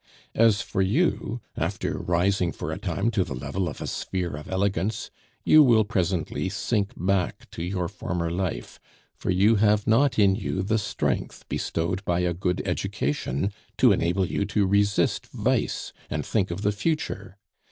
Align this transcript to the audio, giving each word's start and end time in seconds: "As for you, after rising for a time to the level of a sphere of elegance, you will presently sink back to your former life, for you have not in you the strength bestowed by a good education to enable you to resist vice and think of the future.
"As 0.33 0.63
for 0.63 0.81
you, 0.81 1.41
after 1.55 1.99
rising 1.99 2.51
for 2.53 2.71
a 2.71 2.79
time 2.79 3.11
to 3.11 3.23
the 3.23 3.35
level 3.35 3.69
of 3.69 3.79
a 3.81 3.85
sphere 3.85 4.35
of 4.35 4.49
elegance, 4.49 5.11
you 5.43 5.61
will 5.61 5.83
presently 5.83 6.49
sink 6.49 6.93
back 6.97 7.47
to 7.51 7.61
your 7.61 7.87
former 7.87 8.31
life, 8.31 8.79
for 9.13 9.29
you 9.29 9.57
have 9.57 9.85
not 9.85 10.17
in 10.17 10.35
you 10.35 10.63
the 10.63 10.79
strength 10.79 11.47
bestowed 11.49 12.03
by 12.03 12.21
a 12.21 12.33
good 12.33 12.63
education 12.65 13.51
to 13.77 13.91
enable 13.91 14.25
you 14.25 14.43
to 14.45 14.65
resist 14.65 15.27
vice 15.27 15.93
and 16.09 16.25
think 16.25 16.49
of 16.49 16.63
the 16.63 16.71
future. 16.71 17.37